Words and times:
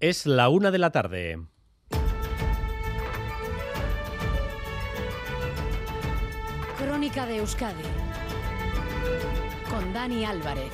Es 0.00 0.24
la 0.24 0.48
una 0.48 0.70
de 0.70 0.78
la 0.78 0.92
tarde. 0.92 1.38
Crónica 6.78 7.26
de 7.26 7.36
Euskadi 7.36 7.82
con 9.68 9.92
Dani 9.92 10.24
Álvarez. 10.24 10.72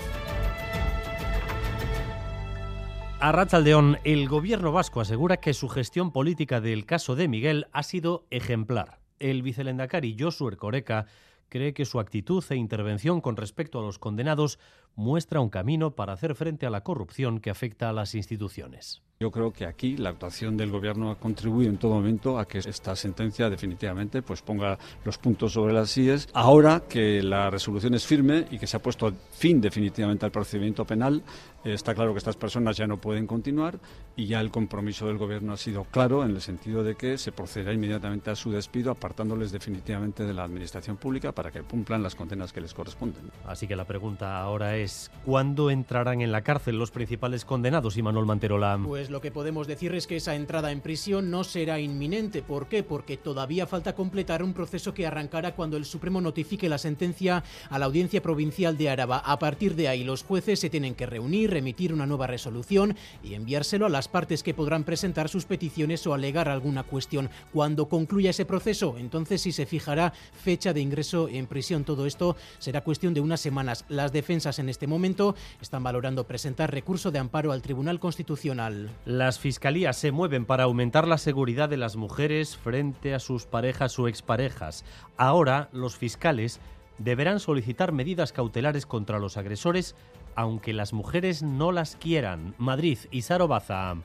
A 3.19 3.33
Ratzaldeón, 3.33 3.99
el 4.05 4.29
gobierno 4.29 4.71
vasco 4.71 5.01
asegura 5.01 5.39
que 5.39 5.55
su 5.55 5.69
gestión 5.69 6.13
política 6.13 6.61
del 6.61 6.87
caso 6.87 7.17
de 7.17 7.27
Miguel 7.27 7.67
ha 7.73 7.83
sido 7.83 8.29
ejemplar. 8.31 9.01
El 9.19 9.43
vicelendacari 9.43 10.15
Josu 10.17 10.47
Ercoreca 10.47 11.07
cree 11.49 11.75
que 11.75 11.85
su 11.85 11.99
actitud 11.99 12.45
e 12.51 12.55
intervención 12.55 13.21
con 13.21 13.37
respecto 13.37 13.81
a 13.81 13.83
los 13.83 13.99
condenados 13.99 14.61
muestra 14.97 15.41
un 15.41 15.51
camino 15.51 15.93
para 15.93 16.15
hacer 16.15 16.35
frente 16.35 16.67
a 16.67 16.71
la 16.71 16.83
corrupción 16.83 17.39
que 17.41 17.51
afecta 17.51 17.89
a 17.89 17.93
las 17.93 18.15
instituciones. 18.15 19.03
Yo 19.19 19.31
creo 19.31 19.51
que 19.51 19.65
aquí 19.65 19.97
la 19.97 20.11
actuación 20.11 20.59
del 20.59 20.71
gobierno 20.71 21.11
ha 21.11 21.19
contribuido 21.19 21.71
en 21.71 21.79
todo 21.79 21.95
momento 21.95 22.39
a 22.39 22.47
que 22.47 22.59
esta 22.59 22.95
sentencia 22.95 23.49
definitivamente 23.49 24.21
pues 24.21 24.43
ponga 24.43 24.79
los 25.07 25.17
puntos 25.17 25.55
sobre 25.55 25.73
las 25.73 25.97
IES. 25.97 26.29
Ahora 26.35 26.83
que 26.87 27.23
la 27.23 27.49
resolución 27.49 27.95
es 27.95 28.07
firme 28.07 28.45
y 28.51 28.59
que 28.59 28.67
se 28.67 28.77
ha 28.77 28.83
puesto 28.83 29.11
fin 29.33 29.59
definitivamente 29.59 30.27
al 30.27 30.33
procedimiento 30.33 30.85
penal, 30.85 31.23
eh, 31.65 31.73
está 31.73 31.95
claro 31.95 32.13
que 32.13 32.19
estas 32.19 32.37
personas 32.37 32.77
ya 32.77 32.87
no 32.87 33.01
pueden 33.01 33.27
continuar 33.27 33.81
y 34.17 34.27
ya 34.27 34.39
el 34.41 34.51
compromiso 34.51 35.07
del 35.07 35.17
gobierno 35.17 35.55
ha 35.55 35.57
sido 35.57 35.85
claro 35.85 36.23
en 36.23 36.33
el 36.33 36.43
sentido 36.43 36.85
de 36.85 36.95
que 36.95 37.17
se 37.17 37.33
procederá 37.33 37.73
inmediatamente 37.73 38.31
a 38.31 38.37
su 38.37 38.51
despido 38.51 38.91
apartándoles 38.91 39.51
definitivamente 39.51 40.27
de 40.27 40.35
la 40.35 40.45
administración 40.45 40.99
pública 40.99 41.33
para 41.33 41.51
que 41.51 41.63
cumplan 41.63 42.03
las 42.03 42.15
condenas 42.15 42.53
que 42.53 42.61
les 42.61 42.75
corresponden. 42.75 43.31
Así 43.47 43.67
que 43.67 43.77
la 43.77 43.87
pregunta 43.87 44.39
ahora 44.39 44.77
es 44.77 44.86
¿cuándo 45.25 45.71
entrarán 45.71 46.21
en 46.21 46.33
la 46.33 46.43
cárcel 46.43 46.79
los 46.79 46.91
principales 46.91 47.45
condenados 47.45 47.97
y 47.97 48.03
Manuel 48.03 48.27
Manterola? 48.27 48.79
Pues 48.85 49.11
lo 49.11 49.21
que 49.21 49.31
podemos 49.31 49.67
decir 49.67 49.95
es 49.95 50.07
que 50.07 50.17
esa 50.17 50.35
entrada 50.35 50.73
en 50.73 50.81
prisión 50.81 51.31
no 51.31 51.45
será 51.45 51.81
inminente. 51.81 52.43
¿Por 52.43 52.67
qué? 52.67 52.83
Porque 52.83 53.17
todavía 53.17 53.67
falta 53.67 53.95
completar 53.95 54.43
un 54.43 54.53
proceso 54.53 54.95
que 54.95 55.07
arrancará 55.07 55.55
cuando 55.55 55.77
el 55.77 55.85
Supremo 55.85 56.21
notifique 56.21 56.69
la 56.69 56.79
sentencia 56.79 57.43
a 57.71 57.79
la 57.79 57.87
Audiencia 57.87 58.23
Provincial 58.23 58.77
de 58.77 58.91
Araba. 58.91 59.19
A 59.19 59.39
partir 59.39 59.75
de 59.75 59.89
ahí 59.89 60.05
los 60.05 60.23
jueces 60.23 60.61
se 60.61 60.71
tienen 60.71 60.95
que 60.95 61.07
reunir, 61.07 61.51
remitir 61.51 61.93
una 61.93 62.07
nueva 62.07 62.27
resolución 62.27 62.97
y 63.23 63.35
enviárselo 63.35 63.87
a 63.87 63.91
las 63.91 64.09
partes 64.09 64.43
que 64.43 64.55
podrán 64.55 64.85
presentar 64.85 65.29
sus 65.29 65.45
peticiones 65.47 66.07
o 66.07 66.15
alegar 66.15 66.49
alguna 66.49 66.83
cuestión. 66.83 67.31
Cuando 67.53 67.89
concluya 67.89 68.31
ese 68.31 68.45
proceso, 68.45 68.97
entonces 68.99 69.41
sí 69.41 69.53
se 69.53 69.67
fijará 69.67 70.13
fecha 70.33 70.73
de 70.73 70.81
ingreso 70.81 71.29
en 71.29 71.47
prisión. 71.47 71.85
Todo 71.85 72.07
esto 72.07 72.37
será 72.59 72.83
cuestión 72.83 73.15
de 73.15 73.21
unas 73.21 73.41
semanas. 73.41 73.85
Las 73.89 74.13
defensas 74.13 74.59
en 74.59 74.69
este 74.69 74.76
momento 74.85 75.35
están 75.63 75.83
valorando 75.83 76.27
presentar 76.27 76.71
recurso 76.71 77.11
de 77.11 77.19
amparo 77.19 77.53
al 77.53 77.63
Tribunal 77.63 78.01
Constitucional. 78.01 78.91
Las 79.05 79.39
fiscalías 79.39 79.97
se 79.97 80.13
mueven 80.13 80.45
para 80.45 80.65
aumentar 80.65 81.09
la 81.09 81.19
seguridad 81.19 81.69
de 81.69 81.77
las 81.77 81.97
mujeres 81.97 82.57
frente 82.57 83.15
a 83.15 83.21
sus 83.21 83.47
parejas 83.47 83.97
o 83.99 84.09
exparejas. 84.09 84.85
Ahora 85.17 85.71
los 85.73 85.97
fiscales 85.97 86.61
deberán 86.99 87.41
solicitar 87.41 87.93
medidas 87.93 88.33
cautelares 88.33 88.85
contra 88.85 89.19
los 89.19 89.37
agresores 89.37 89.95
aunque 90.37 90.73
las 90.73 90.93
mujeres 90.93 91.43
no 91.43 91.73
las 91.73 91.97
quieran. 91.97 92.55
Madrid 92.59 92.99
y 93.11 93.23
Sarobaza. 93.23 93.97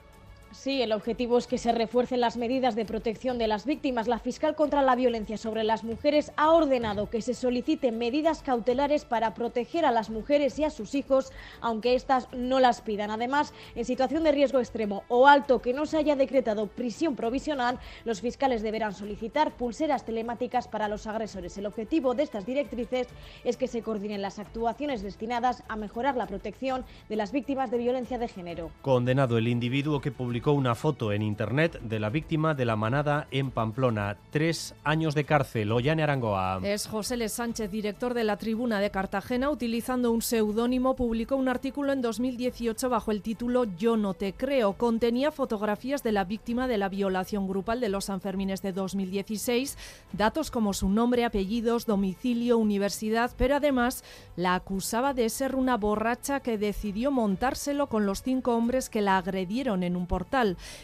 Sí, 0.54 0.82
el 0.82 0.92
objetivo 0.92 1.38
es 1.38 1.48
que 1.48 1.58
se 1.58 1.72
refuercen 1.72 2.20
las 2.20 2.36
medidas 2.36 2.76
de 2.76 2.84
protección 2.84 3.38
de 3.38 3.48
las 3.48 3.66
víctimas. 3.66 4.10
La 4.10 4.20
fiscal 4.20 4.54
contra 4.54 4.82
la 4.82 4.96
violencia 4.96 5.38
sobre 5.38 5.64
las 5.64 5.86
mujeres 5.86 6.34
ha 6.36 6.52
ordenado 6.52 7.10
que 7.10 7.22
se 7.22 7.34
soliciten 7.34 7.98
medidas 7.98 8.44
cautelares 8.44 9.06
para 9.06 9.34
proteger 9.34 9.86
a 9.86 9.92
las 9.92 10.10
mujeres 10.10 10.60
y 10.60 10.66
a 10.66 10.70
sus 10.70 10.94
hijos, 10.94 11.32
aunque 11.62 11.96
éstas 11.96 12.28
no 12.34 12.60
las 12.60 12.82
pidan. 12.82 13.12
Además, 13.12 13.54
en 13.76 13.86
situación 13.86 14.24
de 14.24 14.34
riesgo 14.34 14.60
extremo 14.60 15.04
o 15.08 15.26
alto 15.26 15.62
que 15.62 15.74
no 15.74 15.86
se 15.86 15.98
haya 15.98 16.18
decretado 16.18 16.68
prisión 16.68 17.16
provisional, 17.16 17.80
los 18.04 18.20
fiscales 18.20 18.62
deberán 18.62 18.94
solicitar 18.94 19.56
pulseras 19.56 20.04
telemáticas 20.04 20.68
para 20.68 20.90
los 20.90 21.08
agresores. 21.08 21.58
El 21.58 21.66
objetivo 21.66 22.14
de 22.14 22.24
estas 22.24 22.46
directrices 22.46 23.08
es 23.46 23.56
que 23.56 23.70
se 23.70 23.82
coordinen 23.82 24.22
las 24.22 24.38
actuaciones 24.38 25.02
destinadas 25.02 25.64
a 25.70 25.78
mejorar 25.78 26.18
la 26.18 26.28
protección 26.28 26.84
de 27.08 27.16
las 27.16 27.32
víctimas 27.32 27.72
de 27.72 27.78
violencia 27.78 28.18
de 28.18 28.28
género. 28.28 28.70
Condenado 28.82 29.38
el 29.38 29.48
individuo 29.48 30.02
que 30.02 30.12
publicó 30.12 30.41
una 30.50 30.74
foto 30.74 31.14
en 31.14 31.22
internet 31.22 31.80
de 31.84 32.00
la 32.00 32.10
víctima 32.10 32.56
de 32.56 32.66
la 32.66 32.76
manada 32.76 33.28
en 33.30 33.52
Pamplona. 33.52 34.18
Tres 34.32 34.74
años 34.84 35.14
de 35.14 35.24
cárcel. 35.24 35.72
Ollane 35.72 36.02
Arangoa. 36.02 36.60
Es 36.64 36.88
José 36.88 37.18
Le 37.18 37.30
Sánchez, 37.30 37.70
director 37.70 38.16
de 38.16 38.24
la 38.24 38.38
Tribuna 38.38 38.80
de 38.80 38.90
Cartagena, 38.90 39.52
utilizando 39.52 40.12
un 40.12 40.24
seudónimo, 40.24 40.96
publicó 40.96 41.36
un 41.36 41.48
artículo 41.48 41.92
en 41.94 42.02
2018 42.02 42.90
bajo 42.90 43.12
el 43.12 43.22
título 43.22 43.66
Yo 43.78 43.98
no 43.98 44.16
te 44.16 44.34
creo. 44.34 44.74
Contenía 44.74 45.32
fotografías 45.32 46.02
de 46.02 46.14
la 46.14 46.24
víctima 46.24 46.68
de 46.68 46.80
la 46.80 46.90
violación 46.90 47.48
grupal 47.48 47.80
de 47.80 47.90
los 47.90 48.06
Sanfermines 48.06 48.64
de 48.64 48.72
2016, 48.72 49.78
datos 50.14 50.50
como 50.50 50.74
su 50.74 50.90
nombre, 50.90 51.24
apellidos, 51.24 51.86
domicilio, 51.86 52.58
universidad, 52.58 53.30
pero 53.38 53.58
además 53.58 54.04
la 54.36 54.56
acusaba 54.56 55.14
de 55.14 55.30
ser 55.30 55.56
una 55.56 55.78
borracha 55.78 56.40
que 56.40 56.58
decidió 56.58 57.12
montárselo 57.12 57.88
con 57.88 58.08
los 58.08 58.24
cinco 58.24 58.56
hombres 58.56 58.90
que 58.90 59.02
la 59.02 59.18
agredieron 59.18 59.84
en 59.84 59.96
un 59.96 60.08
portal 60.08 60.31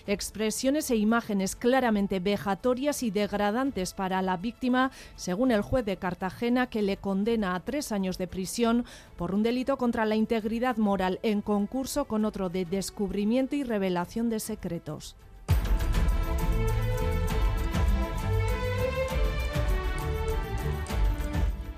Expresiones 0.07 0.91
e 0.91 0.97
imágenes 0.97 1.55
claramente 1.55 2.19
vejatorias 2.19 3.01
y 3.01 3.11
degradantes 3.11 3.93
para 3.93 4.21
la 4.21 4.37
víctima, 4.37 4.91
según 5.15 5.51
el 5.51 5.61
juez 5.61 5.85
de 5.85 5.97
Cartagena, 5.97 6.67
que 6.67 6.81
le 6.81 6.97
condena 6.97 7.55
a 7.55 7.61
tres 7.61 7.91
años 7.91 8.17
de 8.17 8.27
prisión 8.27 8.85
por 9.15 9.33
un 9.33 9.43
delito 9.43 9.77
contra 9.77 10.05
la 10.05 10.15
integridad 10.15 10.77
moral 10.77 11.19
en 11.23 11.41
concurso 11.41 12.05
con 12.05 12.25
otro 12.25 12.49
de 12.49 12.65
descubrimiento 12.65 13.55
y 13.55 13.63
revelación 13.63 14.29
de 14.29 14.39
secretos. 14.39 15.15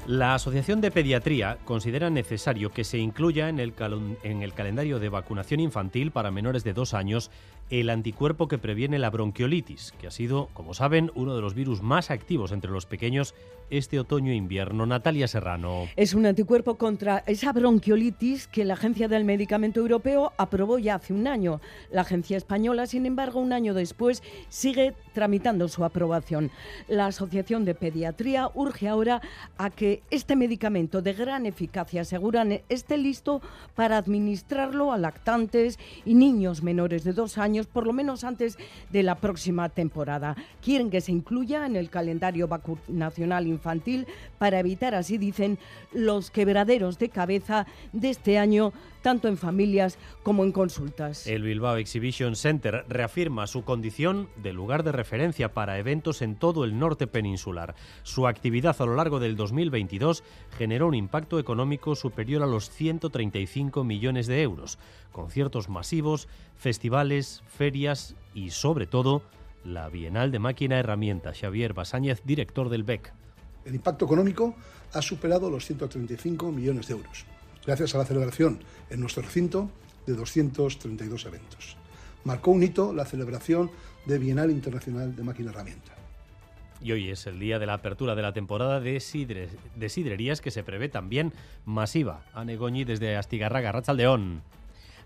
La 0.09 0.33
Asociación 0.33 0.81
de 0.81 0.89
Pediatría 0.89 1.59
considera 1.65 2.09
necesario 2.09 2.71
que 2.71 2.83
se 2.83 2.97
incluya 2.97 3.47
en 3.47 3.59
el, 3.59 3.75
en 4.23 4.41
el, 4.41 4.53
calendario 4.55 4.97
de 4.97 5.07
vacunación 5.07 5.59
infantil 5.59 6.09
para 6.09 6.31
menores 6.31 6.63
de 6.63 6.73
dos 6.73 6.95
años 6.95 7.29
el 7.69 7.89
anticuerpo 7.89 8.47
que 8.47 8.57
previene 8.57 8.99
la 8.99 9.09
bronquiolitis, 9.09 9.93
que 9.99 10.07
ha 10.07 10.11
sido, 10.11 10.49
como 10.53 10.73
saben, 10.73 11.11
uno 11.15 11.35
de 11.35 11.41
los 11.41 11.53
virus 11.53 11.81
más 11.81 12.09
activos 12.09 12.51
entre 12.51 12.71
los 12.71 12.85
pequeños 12.85 13.35
este 13.69 13.99
otoño 13.99 14.31
e 14.31 14.35
invierno. 14.35 14.85
Natalia 14.85 15.27
Serrano. 15.27 15.87
Es 15.95 16.13
un 16.13 16.25
anticuerpo 16.25 16.75
contra 16.75 17.23
esa 17.27 17.53
bronquiolitis 17.53 18.47
que 18.47 18.65
la 18.65 18.73
Agencia 18.73 19.07
del 19.07 19.25
Medicamento 19.25 19.79
Europeo 19.79 20.33
aprobó 20.37 20.79
ya 20.79 20.95
hace 20.95 21.13
un 21.13 21.27
año. 21.27 21.61
La 21.91 22.01
agencia 22.01 22.37
española, 22.37 22.87
sin 22.87 23.05
embargo, 23.05 23.39
un 23.39 23.53
año 23.53 23.73
después 23.73 24.23
sigue 24.49 24.93
tramitando 25.13 25.67
su 25.67 25.83
aprobación. 25.83 26.51
La 26.87 27.07
Asociación 27.07 27.65
de 27.65 27.75
Pediatría 27.75 28.49
urge 28.53 28.87
ahora 28.87 29.21
a 29.57 29.69
que 29.69 30.01
este 30.09 30.35
medicamento 30.35 31.01
de 31.01 31.13
gran 31.13 31.45
eficacia 31.45 32.01
aseguran 32.01 32.61
esté 32.69 32.97
listo 32.97 33.41
para 33.75 33.97
administrarlo 33.97 34.91
a 34.91 34.97
lactantes 34.97 35.77
y 36.05 36.15
niños 36.15 36.63
menores 36.63 37.03
de 37.03 37.13
dos 37.13 37.37
años, 37.37 37.58
por 37.67 37.85
lo 37.85 37.93
menos 37.93 38.23
antes 38.23 38.57
de 38.91 39.03
la 39.03 39.15
próxima 39.15 39.69
temporada. 39.69 40.35
Quieren 40.61 40.89
que 40.89 41.01
se 41.01 41.11
incluya 41.11 41.65
en 41.65 41.75
el 41.75 41.89
calendario 41.89 42.47
vacunacional 42.47 43.47
infantil 43.47 44.07
para 44.37 44.59
evitar, 44.59 44.95
así 44.95 45.17
dicen, 45.17 45.57
los 45.91 46.31
quebraderos 46.31 46.99
de 46.99 47.09
cabeza 47.09 47.65
de 47.93 48.09
este 48.09 48.37
año, 48.37 48.73
tanto 49.01 49.27
en 49.27 49.37
familias 49.37 49.97
como 50.23 50.43
en 50.43 50.51
consultas. 50.51 51.25
El 51.27 51.43
Bilbao 51.43 51.77
Exhibition 51.77 52.35
Center 52.35 52.85
reafirma 52.87 53.47
su 53.47 53.63
condición 53.63 54.29
de 54.41 54.53
lugar 54.53 54.83
de 54.83 54.91
referencia 54.91 55.53
para 55.53 55.79
eventos 55.79 56.21
en 56.21 56.35
todo 56.35 56.63
el 56.63 56.77
norte 56.77 57.07
peninsular. 57.07 57.75
Su 58.03 58.27
actividad 58.27 58.75
a 58.79 58.85
lo 58.85 58.95
largo 58.95 59.19
del 59.19 59.35
2022 59.35 60.23
generó 60.57 60.87
un 60.87 60.95
impacto 60.95 61.39
económico 61.39 61.95
superior 61.95 62.43
a 62.43 62.47
los 62.47 62.69
135 62.69 63.83
millones 63.83 64.27
de 64.27 64.41
euros, 64.41 64.77
conciertos 65.11 65.69
masivos, 65.69 66.27
festivales, 66.57 67.41
ferias 67.49 68.15
y, 68.33 68.51
sobre 68.51 68.87
todo, 68.87 69.23
la 69.65 69.89
Bienal 69.89 70.31
de 70.31 70.39
Máquina 70.39 70.79
Herramienta. 70.79 71.33
Xavier 71.33 71.73
Basáñez, 71.73 72.21
director 72.23 72.69
del 72.69 72.83
BEC. 72.83 73.13
El 73.65 73.75
impacto 73.75 74.05
económico 74.05 74.55
ha 74.93 75.01
superado 75.01 75.49
los 75.49 75.65
135 75.65 76.51
millones 76.51 76.87
de 76.87 76.93
euros, 76.93 77.25
gracias 77.65 77.93
a 77.93 77.97
la 77.97 78.05
celebración 78.05 78.59
en 78.89 79.01
nuestro 79.01 79.23
recinto 79.23 79.69
de 80.05 80.13
232 80.13 81.25
eventos. 81.25 81.77
Marcó 82.23 82.51
un 82.51 82.63
hito 82.63 82.93
la 82.93 83.05
celebración 83.05 83.69
de 84.05 84.17
Bienal 84.17 84.49
Internacional 84.51 85.15
de 85.15 85.23
Máquina 85.23 85.51
Herramienta. 85.51 85.93
Y 86.81 86.93
hoy 86.93 87.09
es 87.09 87.27
el 87.27 87.39
día 87.39 87.59
de 87.59 87.65
la 87.65 87.73
apertura 87.73 88.15
de 88.15 88.21
la 88.21 88.33
temporada 88.33 88.79
de, 88.79 89.49
de 89.75 89.89
sidrerías 89.89 90.39
que 90.39 90.51
se 90.51 90.63
prevé 90.63 90.87
también 90.87 91.33
masiva. 91.65 92.23
Anegoñi 92.33 92.85
desde 92.85 93.17
Astigarraga, 93.17 93.73
Rachaldeón. 93.73 94.41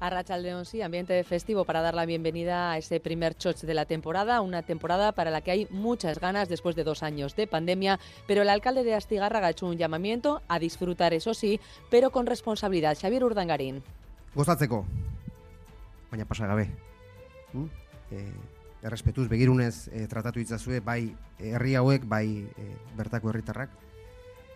A 0.04 0.10
Rachaldeón, 0.10 0.66
sí, 0.66 0.82
ambiente 0.82 1.24
festivo 1.24 1.64
para 1.64 1.80
dar 1.80 1.94
la 1.94 2.06
bienvenida 2.06 2.74
a 2.74 2.78
ese 2.78 3.00
primer 3.00 3.38
choch 3.38 3.62
de 3.62 3.74
la 3.74 3.86
temporada, 3.86 4.42
una 4.42 4.62
temporada 4.62 5.14
para 5.14 5.32
la 5.32 5.40
que 5.40 5.52
hay 5.52 5.68
muchas 5.70 6.20
ganas 6.20 6.50
después 6.50 6.76
de 6.76 6.84
dos 6.84 7.04
años 7.04 7.38
de 7.38 7.48
pandemia, 7.48 8.02
pero 8.28 8.42
el 8.42 8.50
alcalde 8.50 8.84
de 8.84 8.96
Astigarraga 8.96 9.48
ha 9.48 9.52
hecho 9.52 9.66
un 9.66 9.78
llamamiento 9.78 10.42
a 10.50 10.60
disfrutar, 10.60 11.14
eso 11.14 11.34
sí, 11.34 11.62
pero 11.90 12.12
con 12.12 12.26
responsabilidad. 12.26 12.98
Xavier 13.00 13.24
Urdangarín. 13.24 13.82
Gozatzeko, 14.36 14.86
baina 16.12 16.26
pasa 16.26 16.48
gabe. 16.48 16.68
mm? 17.54 17.66
e, 18.12 18.34
errespetuz, 18.84 19.30
begirunez 19.30 19.88
e, 19.88 20.06
tratatu 20.12 20.42
itzazue, 20.44 20.82
bai 20.82 21.16
herri 21.40 21.76
hauek, 21.80 22.04
bai 22.04 22.44
e, 22.44 22.76
bertako 22.98 23.32
herritarrak, 23.32 23.72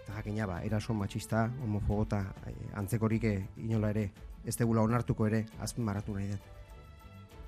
eta 0.07 0.15
jakina 0.21 0.45
ba, 0.47 0.61
eraso 0.63 0.93
matxista, 0.95 1.49
homofobota, 1.63 2.21
e, 2.47 2.53
antzekorik 2.79 3.25
inola 3.59 3.89
ere, 3.91 4.05
ez 4.47 4.55
tegula 4.55 4.85
onartuko 4.87 5.27
ere, 5.27 5.43
azpimarratu 5.59 6.15
nahi 6.15 6.29
dut. 6.31 6.56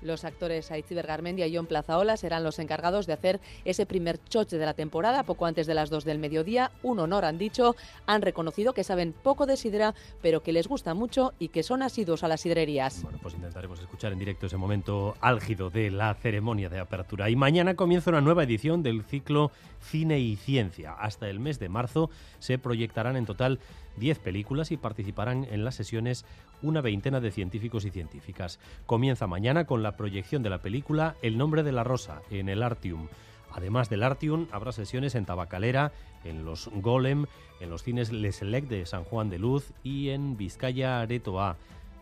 Los 0.02 0.24
actores 0.24 0.70
Aitziber 0.70 1.06
Garmendia 1.06 1.46
y 1.46 1.56
John 1.56 1.66
Plazaola 1.66 2.16
serán 2.16 2.44
los 2.44 2.58
encargados 2.58 3.06
de 3.06 3.12
hacer 3.12 3.40
ese 3.64 3.86
primer 3.86 4.22
choche 4.24 4.58
de 4.58 4.66
la 4.66 4.74
temporada, 4.74 5.24
poco 5.24 5.46
antes 5.46 5.66
de 5.66 5.74
las 5.74 5.90
2 5.90 6.04
del 6.04 6.18
mediodía. 6.18 6.70
Un 6.82 6.98
honor, 7.00 7.24
han 7.24 7.38
dicho. 7.38 7.76
Han 8.06 8.22
reconocido 8.22 8.72
que 8.72 8.84
saben 8.84 9.12
poco 9.12 9.46
de 9.46 9.56
sidra, 9.56 9.94
pero 10.22 10.42
que 10.42 10.52
les 10.52 10.68
gusta 10.68 10.94
mucho 10.94 11.32
y 11.38 11.48
que 11.48 11.62
son 11.62 11.82
asiduos 11.82 12.24
a 12.24 12.28
las 12.28 12.40
sidrerías. 12.40 13.02
Bueno, 13.02 13.18
pues 13.22 13.34
intentaremos 13.34 13.80
escuchar 13.80 14.12
en 14.12 14.18
directo 14.18 14.46
ese 14.46 14.56
momento 14.56 15.16
álgido 15.20 15.70
de 15.70 15.90
la 15.90 16.14
ceremonia 16.14 16.68
de 16.68 16.80
apertura. 16.80 17.28
Y 17.30 17.36
mañana 17.36 17.74
comienza 17.74 18.10
una 18.10 18.20
nueva 18.20 18.44
edición 18.44 18.82
del 18.82 19.04
ciclo 19.04 19.50
Cine 19.80 20.18
y 20.18 20.36
Ciencia. 20.36 20.92
Hasta 20.92 21.28
el 21.28 21.40
mes 21.40 21.58
de 21.58 21.68
marzo 21.68 22.10
se 22.38 22.58
proyectarán 22.58 23.16
en 23.16 23.26
total 23.26 23.60
10 24.00 24.18
películas 24.18 24.72
y 24.72 24.76
participarán 24.76 25.46
en 25.48 25.64
las 25.64 25.76
sesiones 25.76 26.24
una 26.62 26.80
veintena 26.80 27.20
de 27.20 27.30
científicos 27.30 27.84
y 27.84 27.90
científicas. 27.90 28.58
Comienza 28.86 29.28
mañana 29.28 29.66
con 29.66 29.84
la 29.84 29.96
proyección 29.96 30.42
de 30.42 30.50
la 30.50 30.58
película 30.58 31.14
El 31.22 31.38
nombre 31.38 31.62
de 31.62 31.70
la 31.70 31.84
rosa 31.84 32.22
en 32.30 32.48
el 32.48 32.64
Artium. 32.64 33.06
Además 33.52 33.88
del 33.88 34.02
Artium, 34.02 34.48
habrá 34.50 34.72
sesiones 34.72 35.14
en 35.14 35.26
Tabacalera, 35.26 35.92
en 36.24 36.44
los 36.44 36.68
Golem, 36.72 37.26
en 37.60 37.70
los 37.70 37.82
cines 37.82 38.12
Les 38.12 38.36
Select 38.36 38.68
de 38.68 38.86
San 38.86 39.04
Juan 39.04 39.30
de 39.30 39.38
Luz 39.38 39.72
y 39.82 40.10
en 40.10 40.36
Vizcaya 40.36 41.00
Aretoa. 41.00 41.56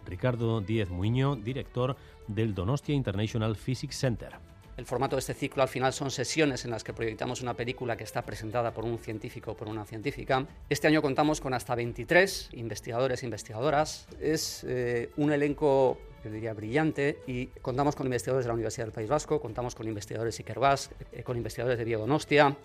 Ricardo 0.06 0.61
Díez 0.62 0.89
Muño, 0.89 1.37
director 1.37 1.97
del 2.29 2.55
Donostia 2.55 2.94
International 2.94 3.56
Physics 3.56 3.99
Center. 3.99 4.33
El 4.79 4.87
formato 4.87 5.17
de 5.17 5.21
este 5.21 5.35
ciclo 5.35 5.65
al 5.65 5.69
final 5.69 5.93
son 5.93 6.09
sesiones 6.09 6.65
en 6.65 6.71
las 6.71 6.85
que 6.85 6.93
proyectamos 6.93 7.43
una 7.43 7.55
película 7.55 7.97
que 7.97 8.05
está 8.05 8.23
presentada 8.23 8.73
por 8.73 8.85
un 8.85 8.97
científico 8.97 9.51
o 9.51 9.57
por 9.57 9.67
una 9.67 9.85
científica. 9.85 10.47
Este 10.71 10.87
año 10.87 11.03
contamos 11.03 11.41
con 11.41 11.53
hasta 11.53 11.75
23 11.75 12.51
investigadores 12.53 13.25
e 13.25 13.27
investigadoras. 13.27 14.07
Es 14.21 14.65
eh, 14.69 15.11
un 15.17 15.33
elenco 15.33 15.99
yo 16.23 16.31
diría 16.31 16.53
brillante 16.53 17.19
y 17.27 17.47
contamos 17.47 17.97
con 17.97 18.07
investigadores 18.07 18.45
de 18.45 18.51
la 18.51 18.55
Universidad 18.55 18.87
del 18.87 18.93
País 18.93 19.09
Vasco, 19.09 19.41
contamos 19.41 19.75
con 19.75 19.89
investigadores 19.89 20.37
de 20.37 20.43
Ikerbas, 20.43 20.91
eh, 21.11 21.25
con 21.25 21.37
investigadores 21.37 21.77
de 21.77 21.85
Biodonostia, 21.85 22.57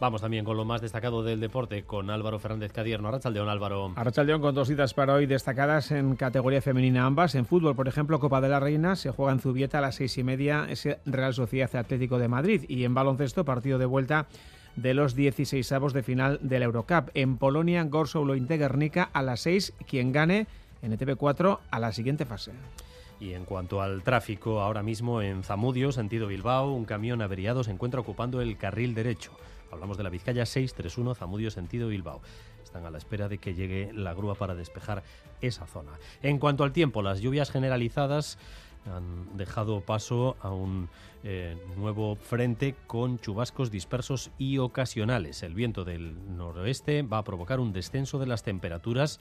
Vamos 0.00 0.20
también 0.20 0.44
con 0.44 0.56
lo 0.56 0.64
más 0.64 0.80
destacado 0.80 1.22
del 1.22 1.40
deporte 1.40 1.84
con 1.84 2.10
Álvaro 2.10 2.38
Fernández 2.38 2.72
Cadierno. 2.72 3.08
Arrachaldeón, 3.08 3.48
Álvaro. 3.48 3.92
Arrachaldeón 3.94 4.40
con 4.40 4.54
dos 4.54 4.68
citas 4.68 4.92
para 4.92 5.14
hoy 5.14 5.26
destacadas 5.26 5.92
en 5.92 6.16
categoría 6.16 6.60
femenina 6.60 7.06
ambas. 7.06 7.34
En 7.34 7.46
fútbol, 7.46 7.76
por 7.76 7.86
ejemplo, 7.86 8.18
Copa 8.18 8.40
de 8.40 8.48
la 8.48 8.60
Reina 8.60 8.96
se 8.96 9.10
juega 9.10 9.32
en 9.32 9.40
Zubieta 9.40 9.78
a 9.78 9.80
las 9.80 9.94
seis 9.94 10.18
y 10.18 10.24
media, 10.24 10.66
ese 10.68 10.98
Real 11.06 11.32
Sociedad 11.32 11.74
Atlético 11.76 12.18
de 12.18 12.28
Madrid. 12.28 12.64
Y 12.68 12.84
en 12.84 12.94
baloncesto, 12.94 13.44
partido 13.44 13.78
de 13.78 13.86
vuelta 13.86 14.26
de 14.76 14.94
los 14.94 15.14
16 15.14 15.70
avos 15.72 15.92
de 15.92 16.02
final 16.02 16.38
del 16.42 16.64
Eurocup. 16.64 17.10
En 17.14 17.36
Polonia, 17.36 17.84
Gorsoulo 17.84 18.34
Integernica 18.34 19.10
a 19.12 19.22
las 19.22 19.40
6, 19.40 19.74
quien 19.86 20.12
gane 20.12 20.46
en 20.82 20.98
ETV4 20.98 21.60
a 21.70 21.78
la 21.78 21.92
siguiente 21.92 22.24
fase. 22.24 22.52
Y 23.20 23.32
en 23.32 23.44
cuanto 23.44 23.80
al 23.80 24.02
tráfico, 24.02 24.60
ahora 24.60 24.82
mismo 24.82 25.22
en 25.22 25.44
Zamudio, 25.44 25.92
sentido 25.92 26.26
Bilbao, 26.26 26.72
un 26.72 26.84
camión 26.84 27.22
averiado 27.22 27.62
se 27.62 27.70
encuentra 27.70 28.00
ocupando 28.00 28.40
el 28.40 28.56
carril 28.58 28.94
derecho. 28.94 29.30
Hablamos 29.74 29.96
de 29.96 30.04
la 30.04 30.10
Vizcaya 30.10 30.46
631, 30.46 31.14
Zamudio, 31.16 31.50
sentido 31.50 31.88
Bilbao. 31.88 32.22
Están 32.62 32.86
a 32.86 32.90
la 32.90 32.98
espera 32.98 33.28
de 33.28 33.38
que 33.38 33.54
llegue 33.54 33.92
la 33.92 34.14
grúa 34.14 34.36
para 34.36 34.54
despejar 34.54 35.02
esa 35.40 35.66
zona. 35.66 35.90
En 36.22 36.38
cuanto 36.38 36.62
al 36.62 36.72
tiempo, 36.72 37.02
las 37.02 37.20
lluvias 37.20 37.50
generalizadas 37.50 38.38
han 38.86 39.36
dejado 39.36 39.80
paso 39.80 40.36
a 40.40 40.50
un 40.50 40.88
eh, 41.24 41.56
nuevo 41.76 42.16
frente 42.16 42.76
con 42.86 43.18
chubascos 43.18 43.70
dispersos 43.70 44.30
y 44.38 44.58
ocasionales. 44.58 45.42
El 45.42 45.54
viento 45.54 45.84
del 45.84 46.36
noroeste 46.36 47.02
va 47.02 47.18
a 47.18 47.24
provocar 47.24 47.60
un 47.60 47.72
descenso 47.72 48.18
de 48.18 48.26
las 48.26 48.42
temperaturas 48.42 49.20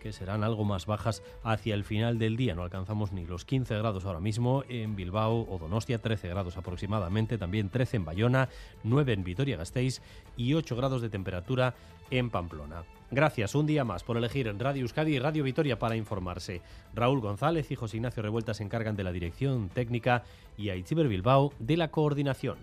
que 0.00 0.12
serán 0.12 0.42
algo 0.42 0.64
más 0.64 0.86
bajas 0.86 1.22
hacia 1.44 1.74
el 1.74 1.84
final 1.84 2.18
del 2.18 2.36
día. 2.36 2.54
No 2.54 2.62
alcanzamos 2.62 3.12
ni 3.12 3.26
los 3.26 3.44
15 3.44 3.76
grados 3.78 4.04
ahora 4.04 4.20
mismo 4.20 4.64
en 4.68 4.96
Bilbao 4.96 5.46
o 5.48 5.58
Donostia, 5.58 5.98
13 5.98 6.28
grados 6.28 6.56
aproximadamente, 6.56 7.38
también 7.38 7.68
13 7.68 7.98
en 7.98 8.04
Bayona, 8.04 8.48
9 8.82 9.12
en 9.12 9.24
Vitoria-Gasteiz 9.24 10.02
y 10.36 10.54
8 10.54 10.74
grados 10.74 11.02
de 11.02 11.10
temperatura 11.10 11.74
en 12.10 12.30
Pamplona. 12.30 12.82
Gracias 13.10 13.54
un 13.54 13.66
día 13.66 13.84
más 13.84 14.04
por 14.04 14.16
elegir 14.16 14.52
Radio 14.58 14.82
Euskadi 14.82 15.16
y 15.16 15.18
Radio 15.18 15.42
Vitoria 15.44 15.78
para 15.78 15.96
informarse. 15.96 16.62
Raúl 16.94 17.20
González 17.20 17.70
y 17.70 17.76
José 17.76 17.96
Ignacio 17.96 18.22
Revuelta 18.22 18.54
se 18.54 18.62
encargan 18.62 18.96
de 18.96 19.04
la 19.04 19.12
dirección 19.12 19.68
técnica 19.68 20.22
y 20.56 20.70
Aitziber 20.70 21.08
Bilbao 21.08 21.52
de 21.58 21.76
la 21.76 21.90
coordinación. 21.90 22.58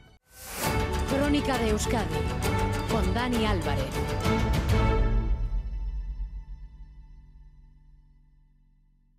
Crónica 1.09 1.57
de 1.57 1.69
Euskadi 1.69 2.15
con 2.89 3.13
Dani 3.13 3.45
Álvarez. 3.45 4.46